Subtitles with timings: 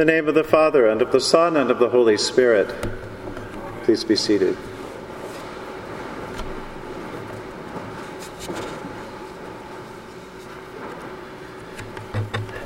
[0.00, 2.74] the name of the Father, and of the Son, and of the Holy Spirit.
[3.82, 4.56] Please be seated.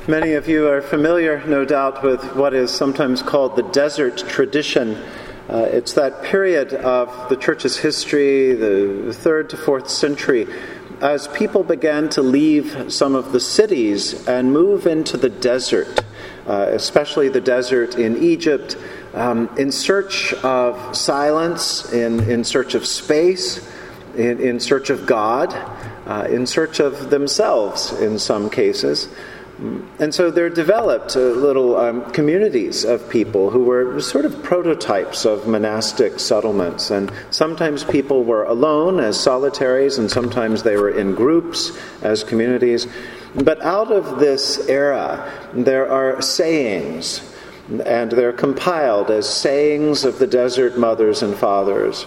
[0.07, 4.95] Many of you are familiar, no doubt, with what is sometimes called the desert tradition.
[5.49, 10.47] Uh, it's that period of the church's history, the third to fourth century,
[11.01, 16.04] as people began to leave some of the cities and move into the desert,
[16.47, 18.77] uh, especially the desert in Egypt,
[19.13, 23.67] um, in search of silence, in, in search of space,
[24.15, 25.53] in, in search of God,
[26.05, 29.07] uh, in search of themselves in some cases.
[29.57, 35.23] And so there developed uh, little um, communities of people who were sort of prototypes
[35.23, 36.91] of monastic settlements.
[36.91, 42.87] And sometimes people were alone as solitaries, and sometimes they were in groups as communities.
[43.33, 47.21] But out of this era, there are sayings,
[47.85, 52.05] and they're compiled as sayings of the desert mothers and fathers.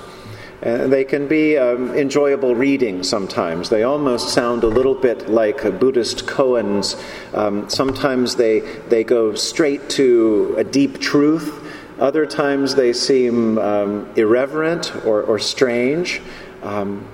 [0.60, 3.68] And they can be um, enjoyable reading sometimes.
[3.68, 7.00] They almost sound a little bit like Buddhist koans.
[7.32, 11.64] Um, sometimes they, they go straight to a deep truth.
[12.00, 16.20] Other times they seem um, irreverent or, or strange,
[16.62, 17.06] um,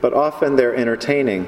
[0.00, 1.46] but often they're entertaining.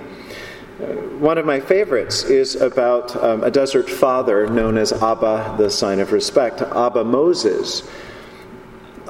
[0.80, 5.68] Uh, one of my favorites is about um, a desert father known as Abba, the
[5.68, 7.88] sign of respect, Abba Moses.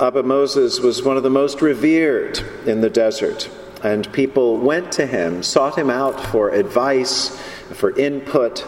[0.01, 3.51] Abba Moses was one of the most revered in the desert,
[3.83, 7.39] and people went to him, sought him out for advice,
[7.75, 8.67] for input.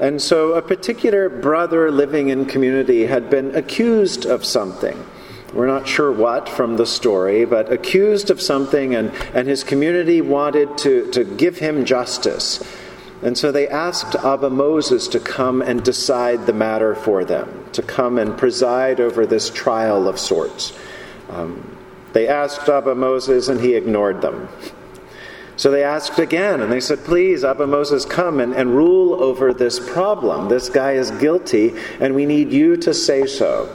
[0.00, 5.06] And so a particular brother living in community had been accused of something.
[5.52, 10.20] We're not sure what from the story, but accused of something, and, and his community
[10.20, 12.60] wanted to, to give him justice.
[13.22, 17.82] And so they asked Abba Moses to come and decide the matter for them, to
[17.82, 20.72] come and preside over this trial of sorts.
[21.30, 21.76] Um,
[22.12, 24.48] they asked Abba Moses, and he ignored them.
[25.56, 29.54] So they asked again, and they said, Please, Abba Moses, come and, and rule over
[29.54, 30.48] this problem.
[30.48, 33.74] This guy is guilty, and we need you to say so.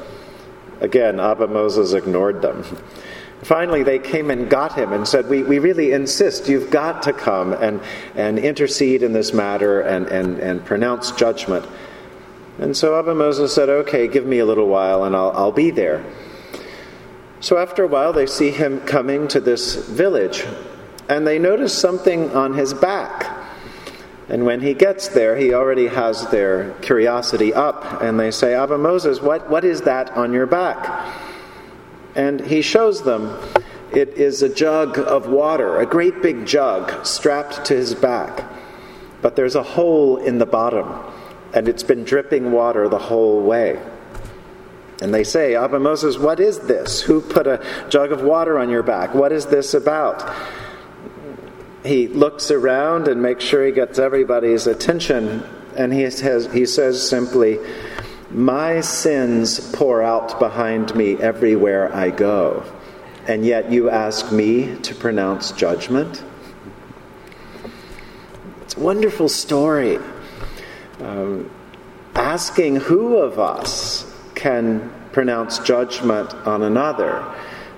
[0.81, 2.63] Again, Abba Moses ignored them.
[3.44, 7.13] Finally, they came and got him and said, We, we really insist you've got to
[7.13, 7.79] come and,
[8.16, 11.66] and intercede in this matter and, and, and pronounce judgment.
[12.57, 15.72] And so Abba Moses said, Okay, give me a little while and I'll, I'll be
[15.72, 16.03] there.
[17.39, 20.45] So after a while, they see him coming to this village
[21.07, 23.38] and they notice something on his back.
[24.27, 28.77] And when he gets there, he already has their curiosity up, and they say, Abba
[28.77, 31.28] Moses, what, what is that on your back?
[32.19, 33.34] And he shows them
[33.94, 38.44] it is a jug of water, a great big jug strapped to his back.
[39.22, 41.02] But there's a hole in the bottom,
[41.53, 43.81] and it's been dripping water the whole way.
[45.02, 47.00] And they say, Abba Moses, what is this?
[47.00, 49.16] Who put a jug of water on your back?
[49.16, 50.30] What is this about?
[51.86, 55.41] He looks around and makes sure he gets everybody's attention,
[55.78, 57.59] and he, he says simply,
[58.31, 62.63] my sins pour out behind me everywhere I go,
[63.28, 66.23] and yet you ask me to pronounce judgment?
[68.62, 69.97] It's a wonderful story.
[71.00, 71.50] Um,
[72.16, 77.23] asking who of us can pronounce judgment on another.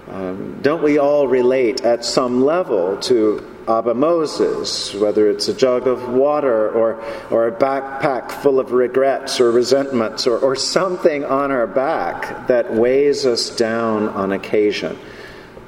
[0.09, 5.87] Um, don't we all relate at some level to Abba Moses, whether it's a jug
[5.87, 11.51] of water or, or a backpack full of regrets or resentments or, or something on
[11.51, 14.97] our back that weighs us down on occasion,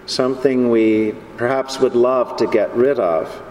[0.06, 3.42] something we perhaps would love to get rid of.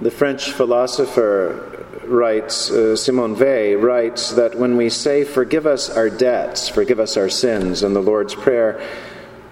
[0.00, 6.10] The French philosopher writes, uh, Simone Weil writes that when we say, Forgive us our
[6.10, 8.80] debts, forgive us our sins, in the Lord's Prayer,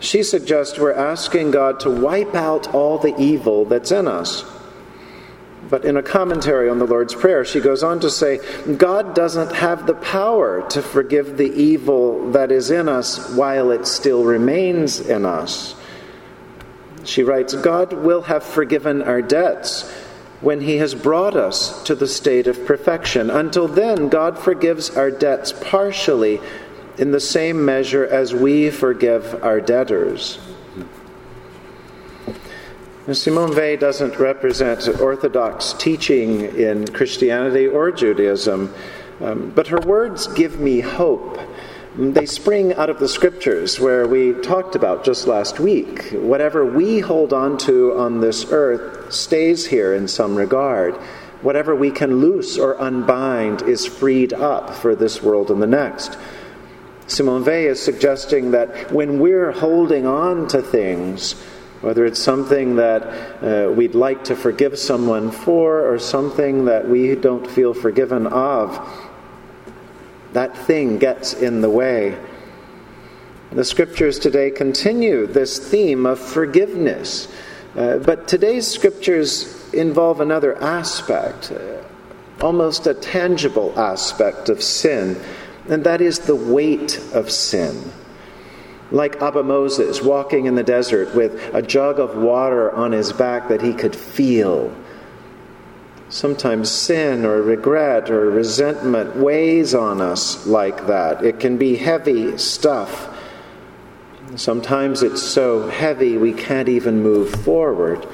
[0.00, 4.44] she suggests we're asking God to wipe out all the evil that's in us.
[5.68, 8.40] But in a commentary on the Lord's Prayer, she goes on to say,
[8.76, 13.86] God doesn't have the power to forgive the evil that is in us while it
[13.86, 15.76] still remains in us.
[17.04, 19.88] She writes, God will have forgiven our debts
[20.40, 23.30] when He has brought us to the state of perfection.
[23.30, 26.40] Until then, God forgives our debts partially
[27.00, 30.38] in the same measure as we forgive our debtors.
[33.10, 38.72] Simone Weil doesn't represent orthodox teaching in Christianity or Judaism,
[39.20, 41.40] um, but her words give me hope.
[41.96, 46.10] They spring out of the scriptures where we talked about just last week.
[46.12, 50.94] Whatever we hold on to on this earth stays here in some regard.
[51.40, 56.18] Whatever we can loose or unbind is freed up for this world and the next.
[57.10, 61.32] Simone Weil is suggesting that when we're holding on to things,
[61.80, 63.02] whether it's something that
[63.42, 68.78] uh, we'd like to forgive someone for or something that we don't feel forgiven of,
[70.34, 72.16] that thing gets in the way.
[73.50, 77.26] The scriptures today continue this theme of forgiveness.
[77.74, 81.82] Uh, but today's scriptures involve another aspect, uh,
[82.40, 85.20] almost a tangible aspect of sin,
[85.70, 87.92] and that is the weight of sin.
[88.90, 93.48] Like Abba Moses walking in the desert with a jug of water on his back
[93.48, 94.74] that he could feel.
[96.08, 101.24] Sometimes sin or regret or resentment weighs on us like that.
[101.24, 103.16] It can be heavy stuff.
[104.34, 108.08] Sometimes it's so heavy we can't even move forward.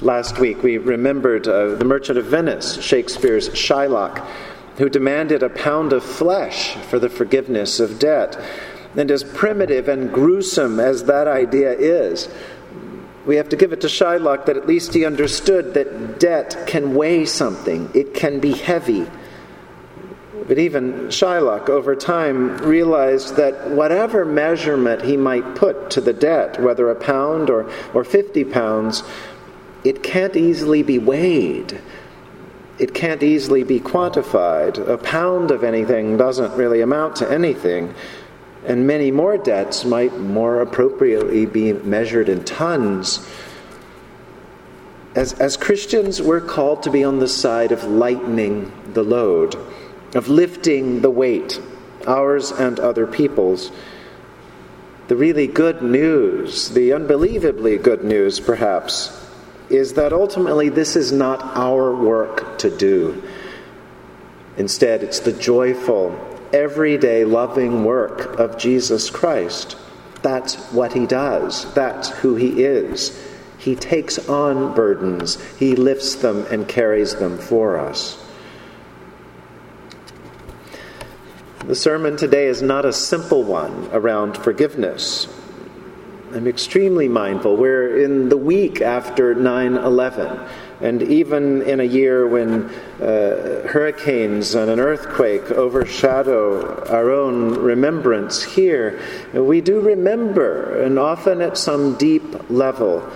[0.00, 4.24] Last week we remembered uh, The Merchant of Venice, Shakespeare's Shylock,
[4.78, 8.38] who demanded a pound of flesh for the forgiveness of debt.
[8.96, 12.28] And as primitive and gruesome as that idea is,
[13.26, 16.94] we have to give it to Shylock that at least he understood that debt can
[16.94, 19.06] weigh something, it can be heavy.
[20.46, 26.62] But even Shylock, over time, realized that whatever measurement he might put to the debt,
[26.62, 29.02] whether a pound or, or 50 pounds,
[29.82, 31.80] it can't easily be weighed.
[32.78, 34.76] It can't easily be quantified.
[34.86, 37.94] A pound of anything doesn't really amount to anything.
[38.66, 43.26] And many more debts might more appropriately be measured in tons.
[45.14, 49.56] As, as Christians, we're called to be on the side of lightening the load,
[50.14, 51.58] of lifting the weight,
[52.06, 53.70] ours and other people's.
[55.08, 59.25] The really good news, the unbelievably good news, perhaps,
[59.68, 63.22] is that ultimately this is not our work to do.
[64.56, 66.18] Instead, it's the joyful,
[66.52, 69.76] everyday, loving work of Jesus Christ.
[70.22, 73.22] That's what he does, that's who he is.
[73.58, 78.22] He takes on burdens, he lifts them and carries them for us.
[81.66, 85.26] The sermon today is not a simple one around forgiveness.
[86.36, 87.56] I'm extremely mindful.
[87.56, 90.38] We're in the week after 9 11.
[90.82, 92.64] And even in a year when
[93.00, 99.00] uh, hurricanes and an earthquake overshadow our own remembrance here,
[99.32, 103.10] we do remember, and often at some deep level.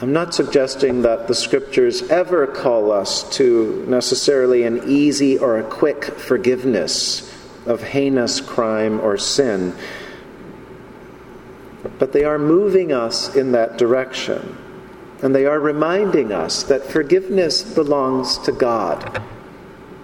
[0.00, 5.62] I'm not suggesting that the scriptures ever call us to necessarily an easy or a
[5.62, 7.32] quick forgiveness
[7.66, 9.76] of heinous crime or sin
[11.98, 14.56] but they are moving us in that direction.
[15.22, 19.22] And they are reminding us that forgiveness belongs to God.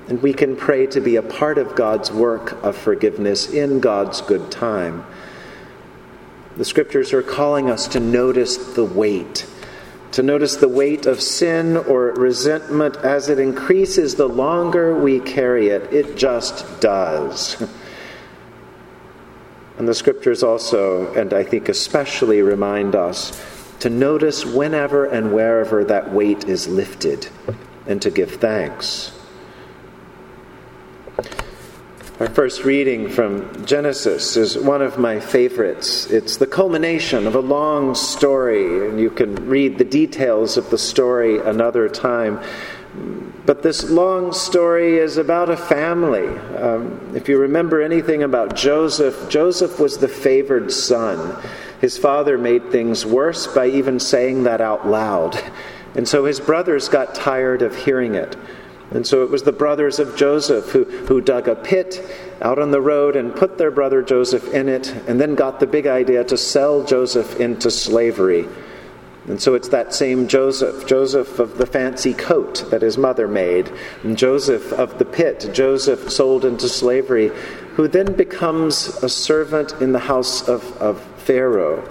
[0.09, 4.21] And we can pray to be a part of God's work of forgiveness in God's
[4.21, 5.05] good time.
[6.57, 9.47] The scriptures are calling us to notice the weight,
[10.13, 15.69] to notice the weight of sin or resentment as it increases the longer we carry
[15.69, 15.93] it.
[15.93, 17.63] It just does.
[19.79, 23.41] And the scriptures also, and I think especially, remind us
[23.79, 27.29] to notice whenever and wherever that weight is lifted
[27.87, 29.13] and to give thanks.
[32.19, 36.11] Our first reading from Genesis is one of my favorites.
[36.11, 40.79] It's the culmination of a long story, and you can read the details of the
[40.79, 42.41] story another time.
[43.47, 46.29] But this long story is about a family.
[46.57, 51.35] Um, if you remember anything about Joseph, Joseph was the favored son.
[51.81, 55.41] His father made things worse by even saying that out loud.
[55.95, 58.37] And so his brothers got tired of hearing it.
[58.91, 62.05] And so it was the brothers of Joseph who, who dug a pit
[62.41, 65.67] out on the road and put their brother Joseph in it, and then got the
[65.67, 68.47] big idea to sell Joseph into slavery.
[69.29, 73.71] And so it's that same Joseph, Joseph of the fancy coat that his mother made,
[74.03, 77.31] and Joseph of the pit, Joseph sold into slavery,
[77.75, 81.87] who then becomes a servant in the house of, of Pharaoh.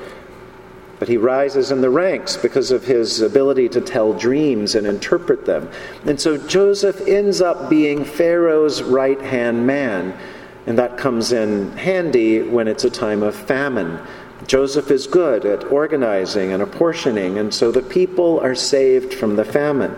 [0.97, 5.45] But he rises in the ranks because of his ability to tell dreams and interpret
[5.45, 5.69] them.
[6.07, 10.17] And so Joseph ends up being Pharaoh's right hand man.
[10.65, 13.99] And that comes in handy when it's a time of famine
[14.45, 19.45] Joseph is good at organizing and apportioning, and so the people are saved from the
[19.45, 19.97] famine.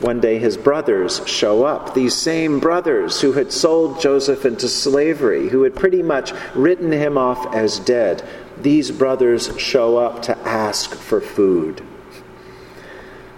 [0.00, 5.48] One day his brothers show up, these same brothers who had sold Joseph into slavery,
[5.48, 8.22] who had pretty much written him off as dead.
[8.60, 11.82] These brothers show up to ask for food.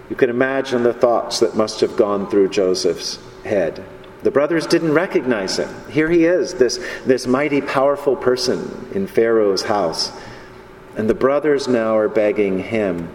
[0.09, 3.83] You can imagine the thoughts that must have gone through Joseph's head.
[4.23, 5.69] The brothers didn't recognize him.
[5.89, 10.11] Here he is, this, this mighty, powerful person in Pharaoh's house.
[10.95, 13.09] And the brothers now are begging him.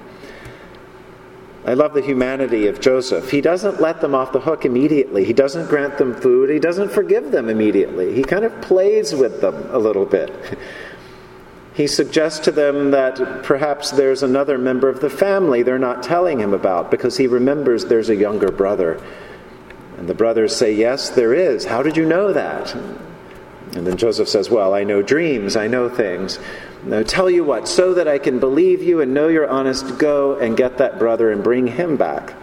[1.64, 3.30] I love the humanity of Joseph.
[3.30, 5.24] He doesn't let them off the hook immediately.
[5.24, 6.50] He doesn't grant them food.
[6.50, 8.14] He doesn't forgive them immediately.
[8.14, 10.32] He kind of plays with them a little bit.
[11.74, 16.38] He suggests to them that perhaps there's another member of the family they're not telling
[16.38, 19.02] him about because he remembers there's a younger brother.
[20.02, 21.64] And the brothers say, Yes, there is.
[21.64, 22.74] How did you know that?
[22.74, 26.40] And then Joseph says, Well, I know dreams, I know things.
[26.82, 30.36] Now, tell you what, so that I can believe you and know you're honest, go
[30.40, 32.34] and get that brother and bring him back.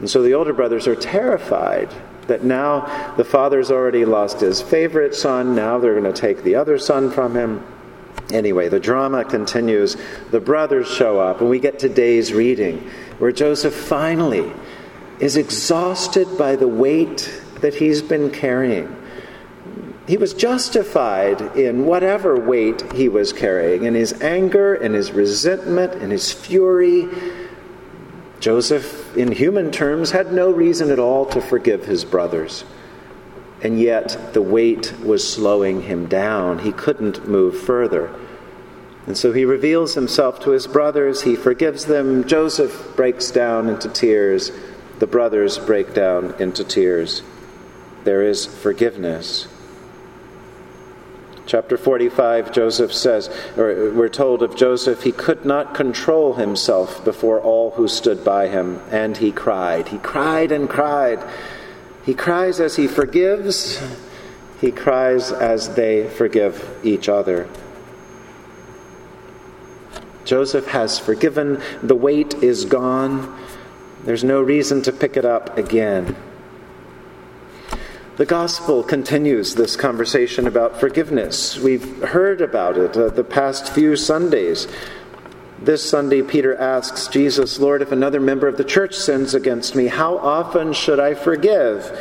[0.00, 1.94] And so the older brothers are terrified
[2.26, 6.56] that now the father's already lost his favorite son, now they're going to take the
[6.56, 7.64] other son from him.
[8.32, 9.96] Anyway, the drama continues.
[10.32, 14.52] The brothers show up, and we get today's reading where Joseph finally
[15.20, 18.96] is exhausted by the weight that he's been carrying.
[20.06, 26.02] He was justified in whatever weight he was carrying, in his anger, in his resentment,
[26.02, 27.08] in his fury.
[28.40, 32.64] Joseph, in human terms, had no reason at all to forgive his brothers.
[33.62, 36.60] And yet, the weight was slowing him down.
[36.60, 38.10] He couldn't move further.
[39.06, 41.22] And so he reveals himself to his brothers.
[41.22, 42.26] He forgives them.
[42.26, 44.50] Joseph breaks down into tears.
[45.00, 47.22] The brothers break down into tears.
[48.04, 49.48] There is forgiveness.
[51.46, 57.40] Chapter 45, Joseph says, or we're told of Joseph, he could not control himself before
[57.40, 59.88] all who stood by him, and he cried.
[59.88, 61.18] He cried and cried.
[62.04, 63.82] He cries as he forgives,
[64.60, 67.48] he cries as they forgive each other.
[70.24, 73.36] Joseph has forgiven, the weight is gone,
[74.04, 76.16] there's no reason to pick it up again.
[78.16, 81.58] The gospel continues this conversation about forgiveness.
[81.58, 84.68] We've heard about it uh, the past few Sundays.
[85.62, 89.86] This Sunday, Peter asks Jesus, Lord, if another member of the church sins against me,
[89.86, 91.98] how often should I forgive?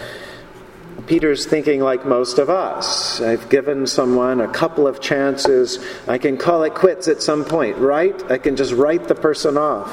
[1.07, 3.19] Peter's thinking like most of us.
[3.19, 5.79] I've given someone a couple of chances.
[6.07, 8.31] I can call it quits at some point, right?
[8.31, 9.89] I can just write the person off.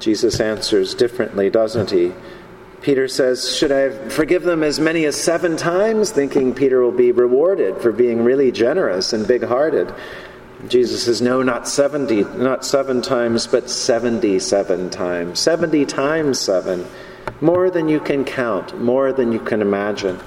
[0.00, 2.12] Jesus answers differently, doesn't he?
[2.82, 6.10] Peter says, Should I forgive them as many as seven times?
[6.10, 9.94] Thinking Peter will be rewarded for being really generous and big hearted.
[10.68, 15.38] Jesus says, No, not 70, not seven times, but 77 times.
[15.38, 16.86] 70 times seven.
[17.42, 20.18] More than you can count, more than you can imagine.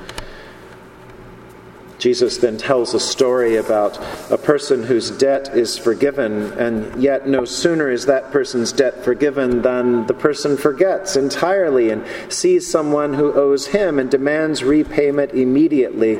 [2.03, 3.97] Jesus then tells a story about
[4.29, 9.61] a person whose debt is forgiven, and yet no sooner is that person's debt forgiven
[9.61, 16.19] than the person forgets entirely and sees someone who owes him and demands repayment immediately.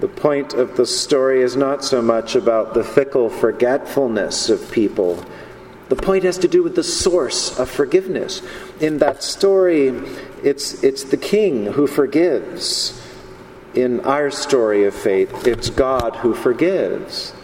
[0.00, 5.22] The point of the story is not so much about the fickle forgetfulness of people.
[5.90, 8.40] The point has to do with the source of forgiveness.
[8.80, 9.88] In that story,
[10.42, 12.97] it's, it's the king who forgives
[13.74, 17.34] in our story of faith, it's God who forgives.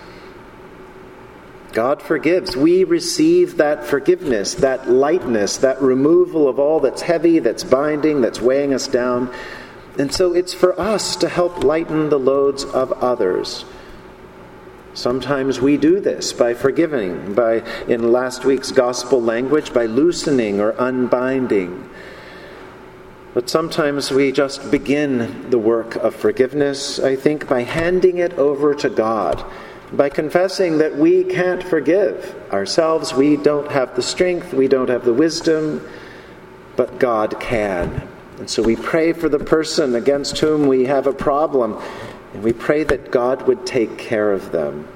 [1.72, 2.56] God forgives.
[2.56, 8.40] We receive that forgiveness, that lightness, that removal of all that's heavy, that's binding, that's
[8.40, 9.34] weighing us down.
[9.98, 13.64] And so it's for us to help lighten the loads of others.
[14.94, 20.70] Sometimes we do this by forgiving, by, in last week's gospel language, by loosening or
[20.78, 21.90] unbinding.
[23.34, 28.76] But sometimes we just begin the work of forgiveness, I think, by handing it over
[28.76, 29.44] to God,
[29.92, 33.12] by confessing that we can't forgive ourselves.
[33.12, 35.84] We don't have the strength, we don't have the wisdom,
[36.76, 38.06] but God can.
[38.38, 41.76] And so we pray for the person against whom we have a problem,
[42.34, 44.86] and we pray that God would take care of them.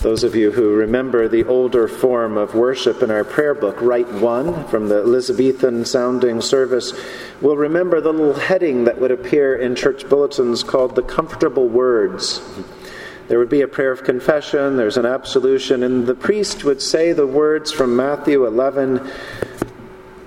[0.00, 4.12] Those of you who remember the older form of worship in our prayer book, Rite
[4.12, 6.92] One, from the Elizabethan sounding service,
[7.40, 12.40] will remember the little heading that would appear in church bulletins called the Comfortable Words.
[13.26, 17.12] There would be a prayer of confession, there's an absolution, and the priest would say
[17.12, 19.10] the words from Matthew 11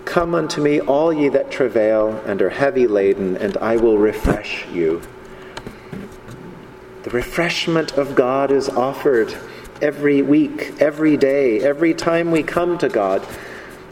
[0.03, 4.67] Come unto me, all ye that travail and are heavy laden, and I will refresh
[4.67, 5.01] you.
[7.03, 9.33] The refreshment of God is offered
[9.81, 13.25] every week, every day, every time we come to God.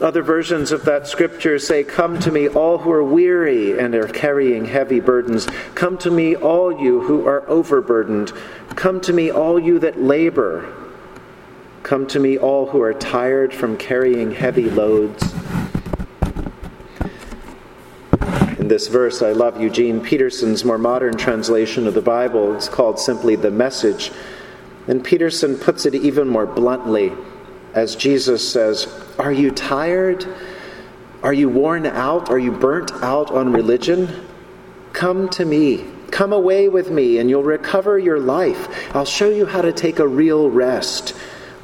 [0.01, 4.08] Other versions of that scripture say, Come to me, all who are weary and are
[4.08, 5.46] carrying heavy burdens.
[5.75, 8.31] Come to me, all you who are overburdened.
[8.75, 10.74] Come to me, all you that labor.
[11.84, 15.34] Come to me, all who are tired from carrying heavy loads.
[18.58, 22.55] In this verse, I love Eugene Peterson's more modern translation of the Bible.
[22.55, 24.12] It's called simply The Message.
[24.89, 27.13] And Peterson puts it even more bluntly
[27.75, 28.88] as Jesus says,
[29.19, 30.25] Are you tired?
[31.22, 32.31] Are you worn out?
[32.31, 34.25] Are you burnt out on religion?
[34.91, 35.86] Come to me.
[36.10, 38.96] Come away with me, and you'll recover your life.
[38.96, 41.15] I'll show you how to take a real rest.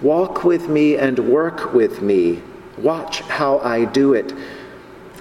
[0.04, 2.44] Walk with me and work with me.
[2.78, 4.34] Watch how I do it.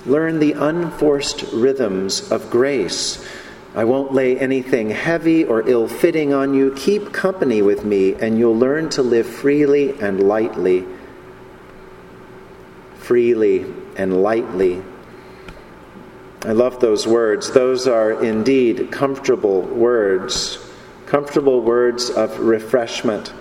[0.05, 3.27] Learn the unforced rhythms of grace.
[3.77, 6.73] I won't lay anything heavy or ill fitting on you.
[6.77, 10.87] Keep company with me, and you'll learn to live freely and lightly.
[12.99, 13.67] Freely
[13.97, 14.81] and lightly.
[16.45, 17.51] I love those words.
[17.51, 20.59] Those are indeed comfortable words,
[21.07, 23.33] comfortable words of refreshment.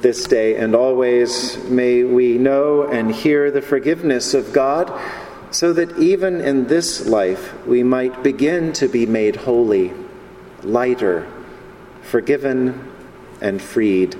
[0.00, 4.88] This day and always may we know and hear the forgiveness of God
[5.50, 9.92] so that even in this life we might begin to be made holy,
[10.62, 11.26] lighter,
[12.02, 12.92] forgiven,
[13.40, 14.16] and freed.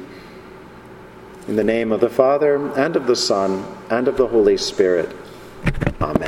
[1.49, 5.15] In the name of the Father, and of the Son, and of the Holy Spirit.
[6.01, 6.27] Amen.